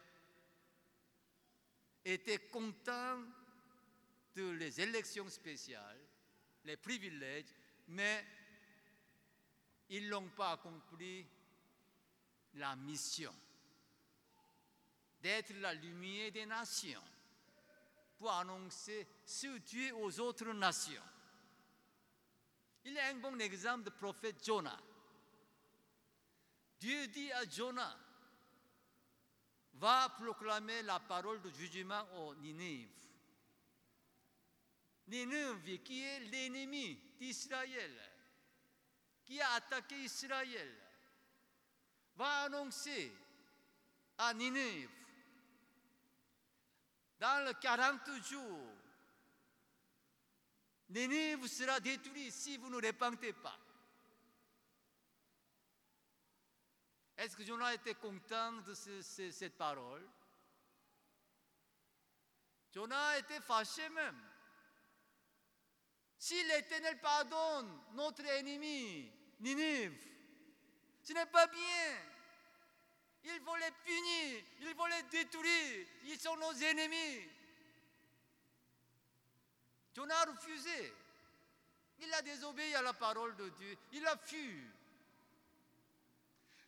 était 2.05 2.47
content 2.49 3.23
de 4.35 4.51
les 4.51 4.81
élections 4.81 5.29
spéciales, 5.31 6.01
les 6.65 6.77
privilèges, 6.77 7.55
mais 7.89 8.25
ils 9.89 10.09
n'ont 10.09 10.29
pas 10.29 10.53
accompli 10.53 11.27
la 12.55 12.77
mission 12.77 13.35
d'être 15.21 15.55
la 15.55 15.75
lumière 15.75 16.31
des 16.31 16.47
nations 16.47 17.03
pour 18.19 18.31
annoncer 18.33 19.07
ce 19.25 19.59
Dieu 19.59 19.95
aux 19.97 20.21
autres 20.21 20.53
nations. 20.53 21.03
Il 22.87 22.93
y 22.93 22.99
a 23.01 23.09
un 23.09 23.15
bon 23.15 23.37
exemple 23.41 23.83
de 23.83 23.91
prophète 23.91 24.45
Jonah. 24.45 24.79
Dieu 26.79 27.09
dit 27.09 27.33
à 27.33 27.45
Jonah, 27.49 27.99
va 29.75 30.09
proclamer 30.11 30.83
la 30.83 31.01
parole 31.01 31.43
de 31.43 31.51
jugement 31.51 32.05
au 32.15 32.37
Ninive. 32.37 32.89
Ninive 35.09 35.83
qui 35.83 36.01
est 36.01 36.21
l'ennemi 36.21 36.97
d'Israël, 37.19 38.13
qui 39.25 39.41
a 39.41 39.55
attaqué 39.55 39.97
Israël, 39.97 40.73
va 42.15 42.43
annoncer 42.43 43.13
à 44.19 44.33
Ninive 44.33 44.91
dans 47.19 47.47
les 47.47 47.55
40 47.55 48.23
jours, 48.23 48.76
Nénive 50.89 51.47
sera 51.49 51.81
détruit 51.81 52.31
si 52.31 52.57
vous 52.59 52.71
ne 52.71 52.81
répentez 52.81 53.33
pas. 53.33 53.59
Est-ce 57.17 57.37
que 57.37 57.45
Jonah 57.45 57.75
était 57.75 57.95
content 57.95 58.53
de 58.63 58.75
ce- 58.75 59.03
ce- 59.03 59.31
cette 59.31 59.57
parole? 59.57 60.07
Jonah 62.73 63.19
était 63.19 63.41
fâché 63.41 63.89
même. 63.89 64.23
Si 66.19 66.43
l'Éternel 66.45 67.01
pardonne 67.01 67.81
notre 67.95 68.25
ennemi, 68.27 69.11
Ninive, 69.41 69.99
ce 71.03 71.13
n'est 71.13 71.27
pas 71.27 71.47
bien. 71.47 71.99
Il 73.25 73.41
faut 73.41 73.57
les 73.57 73.71
punir, 73.85 74.45
il 74.61 74.75
faut 74.75 74.87
les 74.87 75.03
détruire. 75.05 75.87
Ils 76.05 76.19
sont 76.21 76.37
nos 76.37 76.53
ennemis. 76.53 77.29
Jonah 79.97 80.15
a 80.15 80.25
refusé. 80.27 80.93
Il 82.01 82.13
a 82.13 82.21
désobéi 82.21 82.75
à 82.75 82.83
la 82.83 82.93
parole 82.93 83.35
de 83.37 83.49
Dieu. 83.49 83.79
Il 83.93 84.07
a 84.07 84.15
fui. 84.19 84.63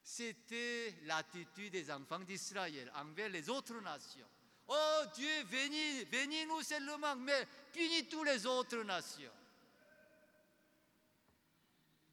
C'était 0.02 0.94
l'attitude 1.02 1.72
des 1.72 1.90
enfants 1.90 2.20
d'Israël 2.20 2.90
envers 2.94 3.28
les 3.28 3.50
autres 3.50 3.78
nations. 3.82 4.26
Oh 4.68 5.02
Dieu, 5.14 5.44
bénis, 5.44 6.06
bénis-nous 6.06 6.62
seulement, 6.62 7.16
mais 7.16 7.46
punis 7.70 8.08
toutes 8.08 8.26
les 8.28 8.46
autres 8.46 8.82
nations. 8.82 9.32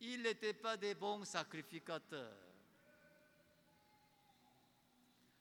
Ils 0.02 0.22
n'étaient 0.22 0.54
pas 0.54 0.76
des 0.76 0.96
bons 0.96 1.24
sacrificateurs. 1.24 2.38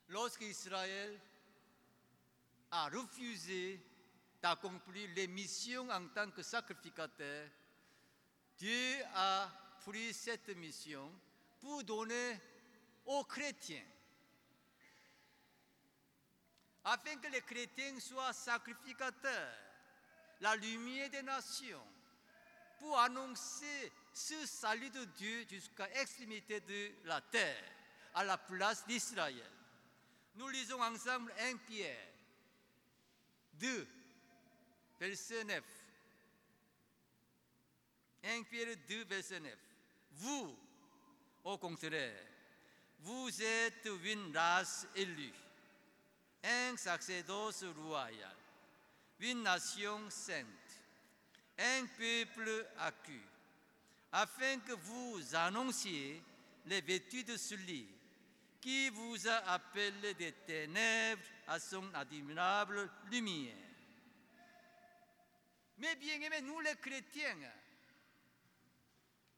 Lorsqu'Israël 0.06 1.20
a 2.70 2.88
refusé 2.90 3.80
d'accomplir 4.44 5.09
les 5.14 5.26
missions 5.26 5.88
en 5.88 6.07
tant 6.09 6.30
que 6.30 6.42
sacrificateur, 6.42 7.48
Dieu 8.59 9.02
a 9.14 9.50
pris 9.80 10.12
cette 10.12 10.54
mission 10.57 11.11
pour 11.62 11.83
donner 11.83 12.38
aux 13.07 13.24
chrétiens, 13.24 13.87
afin 16.85 17.16
que 17.16 17.28
les 17.28 17.40
chrétiens 17.40 17.98
soient 17.98 18.35
sacrificateurs, 18.35 19.57
la 20.42 20.54
lumière 20.57 21.09
des 21.09 21.22
nations, 21.22 21.87
pour 22.78 22.98
annoncer 22.98 23.92
ce 24.12 24.44
salut 24.44 24.90
de 24.90 25.07
Dieu 25.16 25.46
jusqu'à 25.48 25.88
l'extrémité 25.88 26.61
de 26.61 26.90
la 27.07 27.22
terre, 27.22 27.64
à 28.12 28.22
la 28.22 28.37
place 28.37 28.87
d'Israël. 28.87 29.50
Nous 30.35 30.48
lisons 30.50 30.83
ensemble 30.83 31.33
1 31.40 31.57
Pierre 31.66 32.09
2, 33.54 33.88
verset 34.98 35.44
9. 35.44 35.62
1 38.24 38.42
Pierre 38.44 38.76
2, 38.88 39.04
verset 39.04 39.40
9. 39.40 39.52
Vous, 40.12 40.57
au 41.44 41.59
contraire, 41.59 42.26
vous 43.00 43.42
êtes 43.42 43.88
une 44.04 44.37
race 44.37 44.87
élue, 44.94 45.35
un 46.42 46.76
sacerdoce 46.76 47.64
royal, 47.64 48.37
une 49.20 49.42
nation 49.42 50.09
sainte, 50.09 50.46
un 51.59 51.87
peuple 51.98 52.66
accu, 52.78 53.20
afin 54.12 54.59
que 54.61 54.72
vous 54.72 55.20
annonciez 55.35 56.22
les 56.66 56.80
vertus 56.80 57.26
de 57.26 57.37
celui 57.37 57.87
qui 58.61 58.88
vous 58.88 59.28
a 59.28 59.52
appelé 59.52 60.14
des 60.14 60.33
ténèbres 60.33 61.22
à 61.46 61.61
son 61.61 61.92
admirable 61.92 62.88
lumière. 63.11 63.63
Mais 65.85 65.97
bien 65.97 66.18
aimés, 66.18 66.40
nous 66.40 66.61
les 66.61 66.77
chrétiens, 66.77 67.37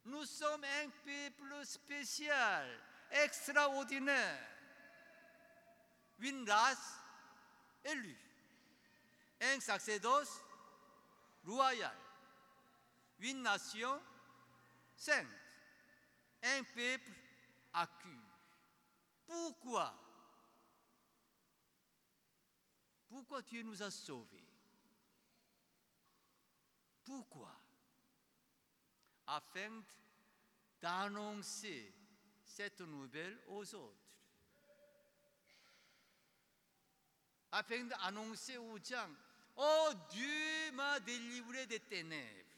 nous 0.04 0.24
sommes 0.24 0.62
un 0.62 0.88
peuple 1.04 1.66
spécial, 1.66 2.68
extraordinaire, 3.10 4.48
une 6.20 6.48
race 6.48 7.00
élue, 7.84 8.16
un 9.40 9.58
sacerdoce 9.58 10.40
royal, 11.44 11.98
une 13.18 13.42
nation 13.42 14.00
sainte, 14.94 15.26
un 16.44 16.62
peuple 16.62 17.10
accu. 17.72 18.20
Pourquoi? 19.26 19.92
Pourquoi 23.08 23.42
Dieu 23.42 23.64
nous 23.64 23.82
a 23.82 23.90
sauvés? 23.90 24.45
Pourquoi? 27.06 27.52
Afin 29.28 29.82
d'annoncer 30.80 31.94
cette 32.44 32.80
nouvelle 32.80 33.40
aux 33.46 33.74
autres. 33.74 33.96
Afin 37.52 37.84
d'annoncer 37.84 38.58
aux 38.58 38.78
gens, 38.78 39.10
oh 39.56 39.90
Dieu 40.10 40.72
m'a 40.72 41.00
délivré 41.00 41.66
des 41.66 41.80
ténèbres. 41.80 42.50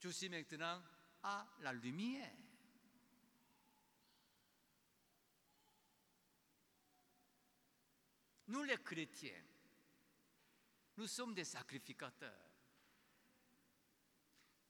Je 0.00 0.08
suis 0.10 0.28
maintenant 0.28 0.82
à 1.22 1.46
la 1.60 1.72
lumière. 1.72 2.32
Nous 8.48 8.62
les 8.62 8.76
chrétiens, 8.78 9.42
nous 10.96 11.06
sommes 11.06 11.34
des 11.34 11.44
sacrificateurs. 11.44 12.50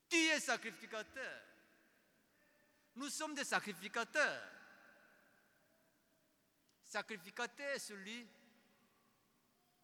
Tu 0.09 0.17
es 0.17 0.41
sacrificateur? 0.41 1.43
Nous 2.97 3.09
sommes 3.09 3.35
des 3.35 3.45
sacrificateurs. 3.45 4.51
Sacrificateur 6.85 7.75
est 7.75 7.79
celui 7.79 8.27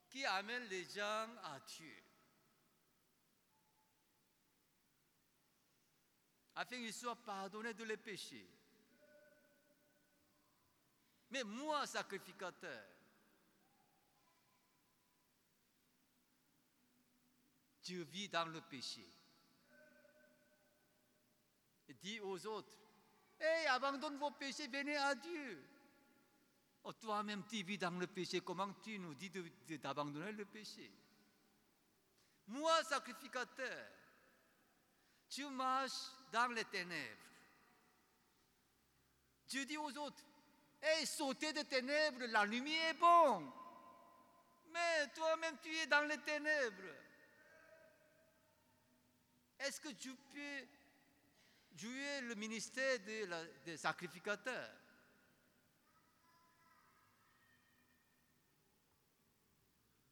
qui 0.08 0.24
amène 0.24 0.64
les 0.64 0.84
gens 0.84 1.28
à 1.44 1.60
Dieu. 1.66 2.02
Afin 6.54 6.76
qu'ils 6.76 6.92
soient 6.92 7.16
pardonnés 7.16 7.74
de 7.74 7.84
les 7.84 7.96
péchés. 7.96 8.48
Mais 11.30 11.44
moi, 11.44 11.86
sacrificateur, 11.86 12.84
je 17.82 17.96
vis 17.96 18.28
dans 18.28 18.46
le 18.46 18.60
péché. 18.60 19.06
Dis 22.00 22.20
aux 22.20 22.46
autres, 22.46 22.72
Hé, 23.38 23.66
abandonne 23.66 24.16
vos 24.18 24.30
péchés, 24.30 24.68
venez 24.68 24.96
à 24.96 25.14
Dieu. 25.14 25.62
Oh, 26.84 26.92
toi-même, 26.92 27.44
tu 27.48 27.62
vis 27.62 27.78
dans 27.78 27.90
le 27.98 28.06
péché, 28.06 28.40
comment 28.40 28.72
tu 28.82 28.98
nous 28.98 29.14
dis 29.14 29.30
d'abandonner 29.78 30.32
le 30.32 30.44
péché? 30.44 30.90
Moi, 32.46 32.82
sacrificateur, 32.84 33.86
tu 35.28 35.44
marches 35.46 36.10
dans 36.32 36.52
les 36.52 36.64
ténèbres. 36.64 37.20
Tu 39.48 39.66
dis 39.66 39.76
aux 39.76 39.96
autres, 39.98 40.24
Hé, 40.82 41.06
sautez 41.06 41.52
des 41.52 41.64
ténèbres, 41.64 42.24
la 42.26 42.44
lumière 42.44 42.90
est 42.90 42.94
bon. 42.94 43.52
Mais 44.72 45.08
toi-même, 45.14 45.56
tu 45.62 45.72
es 45.76 45.86
dans 45.86 46.08
les 46.08 46.18
ténèbres. 46.18 46.91
Est-ce 49.64 49.80
que 49.80 49.90
tu 49.90 50.14
peux 50.14 50.66
jouer 51.76 52.20
le 52.22 52.34
ministère 52.34 52.98
des 53.64 53.76
sacrificateurs? 53.76 54.76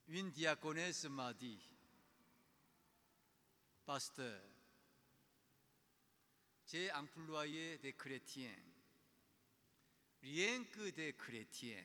Une 0.08 0.30
diaconesse 0.30 1.04
m'a 1.04 1.32
dit, 1.32 1.60
Pasteur, 3.84 4.42
j'ai 6.66 6.92
employé 6.92 7.78
des 7.78 7.92
chrétiens, 7.92 8.56
rien 10.22 10.64
que 10.64 10.90
des 10.90 11.14
chrétiens, 11.14 11.84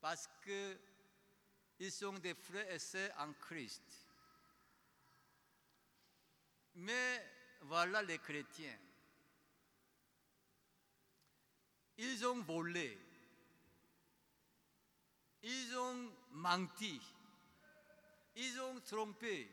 parce 0.00 0.28
qu'ils 0.42 1.92
sont 1.92 2.18
des 2.18 2.34
frères 2.34 2.70
et 2.70 2.78
sœurs 2.78 3.14
en 3.18 3.32
Christ. 3.34 4.07
Mais 6.78 7.24
voilà 7.62 8.02
les 8.02 8.18
chrétiens. 8.18 8.78
Ils 11.96 12.24
ont 12.26 12.40
volé. 12.42 12.96
Ils 15.42 15.76
ont 15.76 16.12
menti. 16.30 17.00
Ils 18.36 18.60
ont 18.60 18.80
trompé. 18.80 19.50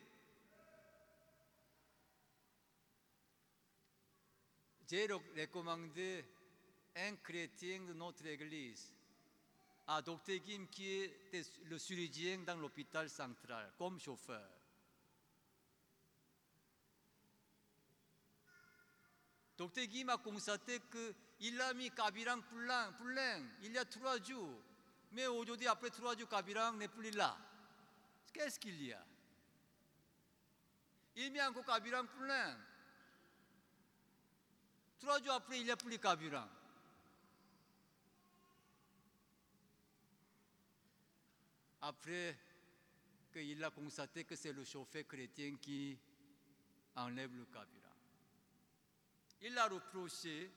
J'ai 4.88 5.08
recommandé 5.08 6.24
un 6.96 7.16
chrétien 7.16 7.86
de 7.86 7.94
notre 7.94 8.28
église 8.28 8.94
à 9.88 10.02
Dr. 10.04 10.40
Kim 10.44 10.68
qui 10.68 10.88
est 10.88 11.64
le 11.64 11.78
chirurgien 11.80 12.38
dans 12.40 12.58
l'hôpital 12.58 13.10
central 13.10 13.74
comme 13.80 14.00
chauffeur. 14.00 14.55
Docteur 19.58 19.86
Guy 19.86 20.04
m'a 20.04 20.18
constaté 20.18 20.82
qu'il 21.40 21.62
a 21.62 21.74
mis 21.74 21.90
Kabirang 21.92 22.42
plein, 22.42 22.92
plein, 22.94 23.42
il 23.62 23.72
y 23.72 23.78
a 23.78 23.86
trois 23.86 24.22
jours. 24.22 24.62
Mais 25.12 25.28
aujourd'hui, 25.28 25.68
après 25.68 25.90
trois 25.90 26.18
jours, 26.18 26.28
Kabirang 26.28 26.74
n'est 26.74 26.90
plus 26.90 27.12
là. 27.12 27.38
Qu'est-ce 28.34 28.60
qu'il 28.60 28.84
y 28.84 28.92
a? 28.92 29.06
Il 31.16 31.32
met 31.32 31.42
encore 31.42 31.66
Kabirang 31.66 32.06
plein. 32.06 32.58
Trois 35.00 35.22
jours 35.22 35.34
après, 35.34 35.60
il 35.60 35.66
n'y 35.66 35.72
a 35.72 35.78
plus 35.78 36.00
Kabirang. 36.00 36.50
Après 41.82 42.38
qu'il 43.32 43.64
a 43.64 43.70
constaté 43.70 44.24
que 44.24 44.36
c'est 44.36 44.54
le 44.54 44.64
chauffeur 44.64 45.04
chrétien 45.08 45.56
qui 45.62 45.98
enlève 46.96 47.36
le 47.36 47.46
carburant. 47.46 47.85
Il 49.46 49.56
a 49.60 49.68
reproché, 49.68 50.52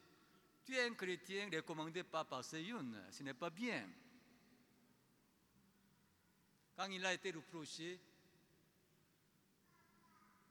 tu 0.64 0.74
es 0.74 0.86
un 0.86 0.94
chrétien 0.94 1.50
recommandé 1.52 2.02
par 2.04 2.24
Passeyoun, 2.24 3.04
ce 3.10 3.22
n'est 3.22 3.34
pas 3.34 3.50
bien. 3.50 3.86
Quand 6.74 6.86
il 6.86 7.04
a 7.04 7.12
été 7.12 7.30
reproché, 7.30 8.00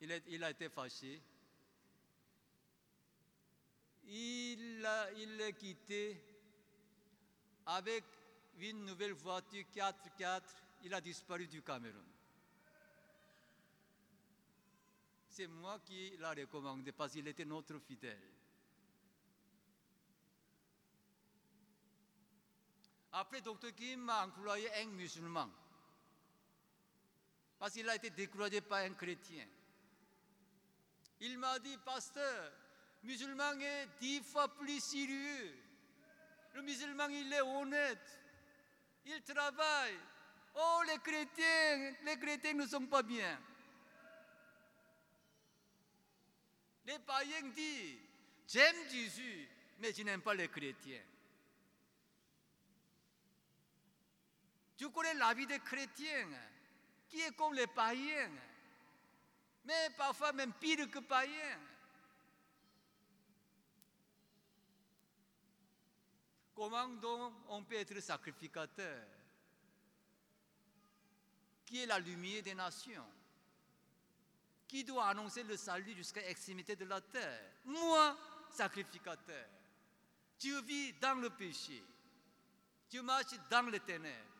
il 0.01 0.43
a, 0.43 0.51
été 0.51 0.69
fâché. 0.69 1.19
Il 4.05 4.85
a, 4.85 5.11
il 5.13 5.55
quitté 5.57 6.21
avec 7.65 8.03
une 8.59 8.85
nouvelle 8.85 9.13
voiture 9.13 9.65
4x4 9.73 10.43
il 10.83 10.93
a 10.93 11.01
disparu 11.01 11.47
du 11.47 11.63
Cameroun. 11.63 12.05
C'est 15.37 15.45
moi 15.45 15.79
qui 15.85 16.17
l'ai 16.17 16.43
recommandé 16.45 16.91
parce 16.91 17.11
qu'il 17.11 17.27
était 17.27 17.45
notre 17.45 17.77
fidèle. 17.77 18.19
Après, 23.11 23.39
Dr 23.41 23.71
Kim 23.75 23.99
m'a 24.01 24.25
employé 24.25 24.67
un 24.81 24.87
musulman 24.87 25.47
parce 27.59 27.73
qu'il 27.73 27.87
a 27.87 27.97
été 27.97 28.09
découragé 28.09 28.61
par 28.61 28.79
un 28.79 28.95
chrétien. 28.95 29.45
Il 31.19 31.37
m'a 31.37 31.59
dit, 31.59 31.77
pasteur, 31.85 32.51
musulman 33.03 33.59
est 33.59 33.89
dix 33.99 34.21
fois 34.21 34.47
plus 34.47 34.79
sérieux. 34.79 35.55
Le 36.55 36.63
musulman, 36.63 37.09
il 37.09 37.31
est 37.31 37.41
honnête. 37.41 38.19
Il 39.05 39.21
travaille. 39.21 39.99
Oh, 40.55 40.81
les 40.87 40.97
chrétiens, 40.97 41.93
les 42.05 42.17
chrétiens 42.17 42.53
ne 42.53 42.65
sont 42.65 42.87
pas 42.87 43.03
bien. 43.03 43.39
Les 46.87 46.99
païens 46.99 47.49
disent, 47.53 47.99
j'aime 48.47 48.89
Jésus, 48.89 49.49
mais 49.79 49.93
je 49.93 50.03
n'aime 50.03 50.21
pas 50.21 50.33
les 50.33 50.47
chrétiens. 50.47 51.03
Tu 54.77 54.89
connais 54.89 55.13
la 55.15 55.33
vie 55.33 55.45
des 55.45 55.59
chrétiens, 55.59 56.29
qui 57.09 57.19
est 57.19 57.35
comme 57.35 57.53
les 57.55 57.67
païens, 57.67 58.31
mais 59.65 59.89
parfois 59.97 60.31
même 60.31 60.53
pire 60.53 60.89
que 60.89 60.99
païens. 60.99 61.59
Comment 66.55 66.87
donc 66.87 67.33
on 67.49 67.63
peut 67.63 67.75
être 67.75 67.99
sacrificateur 67.99 69.05
Qui 71.65 71.81
est 71.81 71.85
la 71.85 71.99
lumière 71.99 72.43
des 72.43 72.55
nations 72.55 73.05
Qui 74.67 74.83
doit 74.83 75.07
annoncer 75.07 75.43
le 75.43 75.55
salut 75.55 75.95
jusqu'à 75.95 76.21
l'extrémité 76.21 76.75
de 76.75 76.85
la 76.85 76.99
terre 76.99 77.51
Moi, 77.65 78.17
sacrificateur. 78.51 79.47
Tu 80.37 80.61
vis 80.61 80.93
dans 80.93 81.19
le 81.19 81.29
péché. 81.29 81.83
Tu 82.89 83.01
marches 83.01 83.39
dans 83.49 83.69
les 83.69 83.79
ténèbres. 83.79 84.37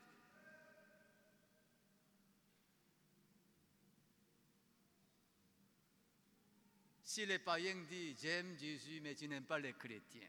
Si 7.02 7.24
les 7.24 7.38
païens 7.38 7.82
disent 7.88 8.20
j'aime 8.20 8.56
Jésus 8.58 9.00
mais 9.00 9.14
tu 9.14 9.26
n'aimes 9.26 9.46
pas 9.46 9.58
les 9.58 9.72
chrétiens, 9.72 10.28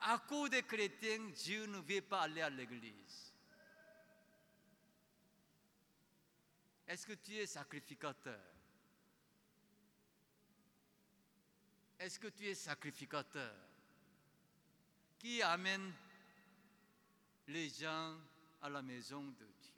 à 0.00 0.18
cause 0.18 0.50
des 0.50 0.62
chrétiens, 0.62 1.30
Dieu 1.34 1.66
ne 1.66 1.78
veut 1.78 2.00
pas 2.00 2.22
aller 2.22 2.40
à 2.40 2.50
l'église. 2.50 3.34
Est-ce 6.86 7.06
que 7.06 7.12
tu 7.12 7.36
es 7.36 7.46
sacrificateur? 7.46 8.40
Est-ce 12.04 12.18
que 12.18 12.28
tu 12.28 12.46
es 12.46 12.54
sacrificateur 12.54 13.54
qui 15.18 15.40
amène 15.40 15.90
les 17.48 17.70
gens 17.70 18.14
à 18.60 18.68
la 18.68 18.82
maison 18.82 19.22
de 19.22 19.46
Dieu? 19.46 19.72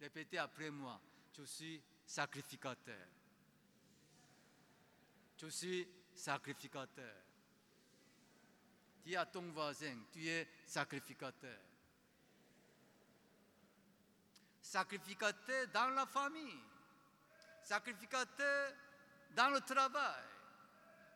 Répétez 0.00 0.38
après 0.38 0.70
moi, 0.70 0.98
je 1.36 1.42
suis 1.42 1.82
sacrificateur. 2.06 3.08
Je 5.36 5.48
suis 5.48 5.86
sacrificateur. 6.14 7.14
Dis 9.04 9.16
à 9.16 9.26
ton 9.26 9.52
voisin, 9.52 9.98
tu 10.10 10.26
es 10.26 10.48
sacrificateur. 10.64 11.60
Sacrificateur 14.62 15.68
dans 15.74 15.90
la 15.90 16.06
famille, 16.06 16.58
sacrificateur 17.66 18.72
dans 19.34 19.50
le 19.50 19.60
travail, 19.60 20.22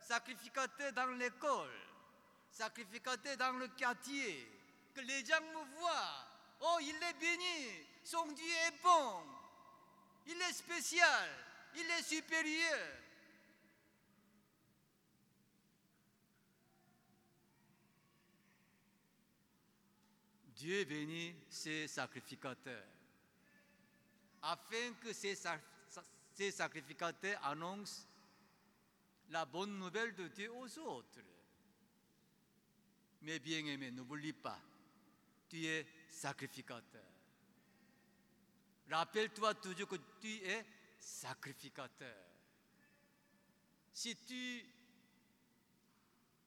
sacrificateur 0.00 0.92
dans 0.92 1.06
l'école, 1.16 1.70
sacrificateur 2.50 3.36
dans 3.36 3.52
le 3.52 3.68
quartier. 3.68 4.48
Que 4.92 5.00
les 5.00 5.24
gens 5.24 5.40
me 5.40 5.78
voient. 5.78 6.26
Oh, 6.62 6.78
il 6.80 6.96
est 6.96 7.20
béni, 7.20 7.86
son 8.02 8.26
Dieu 8.32 8.52
est 8.66 8.82
bon, 8.82 9.22
il 10.26 10.42
est 10.42 10.52
spécial, 10.52 11.30
il 11.76 11.88
est 11.88 12.02
supérieur. 12.02 12.88
Dieu 20.56 20.84
bénit 20.84 21.34
ses 21.48 21.86
sacrificateurs, 21.86 22.84
afin 24.42 24.92
que 25.00 25.12
ces, 25.12 25.36
ces 26.32 26.50
sacrificateurs 26.50 27.44
annoncent 27.44 28.06
la 29.30 29.44
bonne 29.44 29.78
nouvelle 29.78 30.14
de 30.14 30.28
Dieu 30.28 30.52
aux 30.52 30.78
autres. 30.78 31.20
Mais 33.22 33.38
bien 33.38 33.64
aimé, 33.66 33.90
n'oublie 33.90 34.32
pas, 34.32 34.58
tu 35.48 35.64
es 35.66 35.86
sacrificateur. 36.08 37.04
Rappelle-toi 38.90 39.54
toujours 39.54 39.88
que 39.88 39.96
tu 40.20 40.34
es 40.44 40.66
sacrificateur. 40.98 42.16
Si 43.92 44.16
tu 44.24 44.64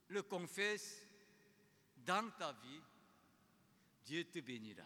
le 0.08 0.24
confesses 0.24 1.06
dans 1.98 2.30
ta 2.32 2.52
vie, 2.54 2.82
Dieu 4.06 4.26
te 4.26 4.40
bénira. 4.40 4.84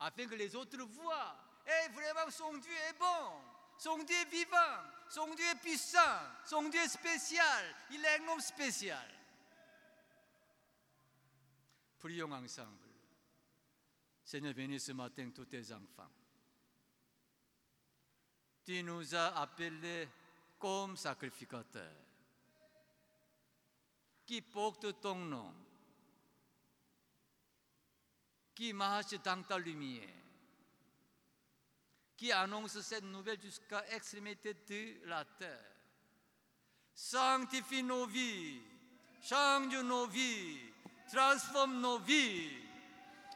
Afin 0.00 0.26
que 0.26 0.34
les 0.34 0.54
autres 0.56 0.82
voient, 0.82 1.51
et 1.66 1.88
vraiment 1.92 2.30
son 2.30 2.56
Dieu 2.58 2.72
est 2.88 2.98
bon, 2.98 3.40
son 3.78 3.98
Dieu 4.02 4.16
est 4.16 4.30
vivant, 4.30 4.82
son 5.08 5.34
Dieu 5.34 5.44
est 5.44 5.60
puissant, 5.60 5.98
son 6.44 6.68
Dieu 6.68 6.80
est 6.80 6.88
spécial, 6.88 7.74
il 7.90 8.04
est 8.04 8.20
un 8.20 8.28
homme 8.28 8.40
spécial. 8.40 9.08
Prions 11.98 12.32
ensemble. 12.32 12.88
Seigneur, 14.24 14.54
bénis 14.54 14.80
ce 14.80 14.92
matin 14.92 15.30
tous 15.34 15.44
tes 15.44 15.72
enfants. 15.72 16.10
Tu 18.64 18.82
nous 18.82 19.14
as 19.14 19.36
appelés 19.38 20.08
comme 20.58 20.96
sacrificateurs 20.96 22.02
qui 24.24 24.40
portent 24.40 25.00
ton 25.00 25.16
nom, 25.16 25.52
qui 28.54 28.72
marchent 28.72 29.20
dans 29.22 29.42
ta 29.42 29.58
lumière, 29.58 30.21
qui 32.22 32.30
annoncent 32.30 32.80
cette 32.80 33.02
nouvelle 33.02 33.40
jusqu'à 33.40 33.82
l'extrémité 33.90 34.54
de 34.54 35.08
la 35.08 35.24
terre. 35.24 35.72
Sanctifie 36.94 37.82
nos 37.82 38.06
vies, 38.06 38.62
change 39.20 39.76
nos 39.78 40.06
vies, 40.06 40.60
transforme 41.12 41.80
nos 41.80 41.98
vies 41.98 42.48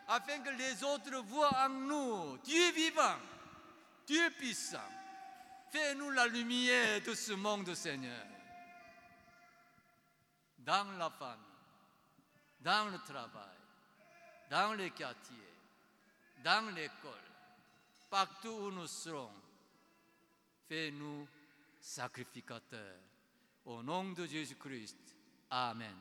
afin 0.06 0.38
que 0.38 0.50
les 0.50 0.84
autres 0.84 1.20
voient 1.24 1.64
en 1.64 1.68
nous 1.68 2.38
Dieu 2.44 2.70
vivant, 2.70 3.18
Dieu 4.06 4.30
puissant. 4.38 4.78
Fais-nous 5.72 6.10
la 6.12 6.28
lumière 6.28 7.02
de 7.02 7.12
ce 7.12 7.32
monde, 7.32 7.74
Seigneur. 7.74 8.24
Dans 10.58 10.96
la 10.96 11.10
famille, 11.10 11.42
dans 12.60 12.88
le 12.88 12.98
travail, 12.98 13.58
dans 14.48 14.74
les 14.74 14.92
quartiers, 14.92 15.54
dans 16.44 16.72
l'école, 16.72 17.25
partout 18.10 18.48
où 18.48 18.70
nous 18.70 18.86
serons. 18.86 19.30
Fais-nous 20.68 21.26
sacrificateurs. 21.80 23.00
Au 23.64 23.82
nom 23.82 24.12
de 24.12 24.26
Jésus-Christ. 24.26 25.16
Amen. 25.50 25.96